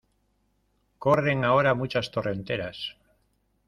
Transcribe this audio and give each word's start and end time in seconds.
corren 0.97 1.43
ahora 1.45 1.75
muchas 1.75 2.09
torrenteras. 2.09 2.97